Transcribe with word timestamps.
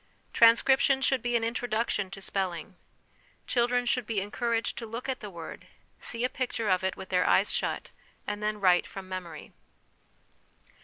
Transcription 0.33 0.99
should 1.03 1.21
be 1.21 1.35
an 1.35 1.43
introduction 1.43 2.09
to 2.09 2.21
spelling. 2.23 2.75
Children 3.45 3.85
should 3.85 4.07
be 4.07 4.19
encouraged 4.19 4.75
to 4.79 4.87
look 4.87 5.07
at 5.07 5.19
the 5.19 5.29
word, 5.29 5.67
see 5.99 6.23
a 6.25 6.27
picture 6.27 6.69
of 6.69 6.83
it 6.83 6.97
with 6.97 7.09
their 7.09 7.27
eyes 7.27 7.53
shut, 7.53 7.91
and 8.25 8.41
then 8.41 8.59
write 8.59 8.87
from 8.87 9.07
memory. 9.07 9.51